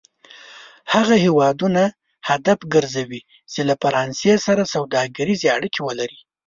هغه 0.93 1.15
هېوادونه 1.25 1.83
هدف 2.29 2.59
کرځوي 2.71 3.21
چې 3.51 3.59
له 3.67 3.73
فرانسې 3.81 4.33
سره 4.47 4.63
سوداګریزې 4.75 5.47
اړیکې 5.57 5.81
ولري. 5.87 6.19